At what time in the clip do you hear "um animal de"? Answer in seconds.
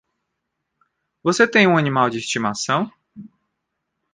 1.67-2.17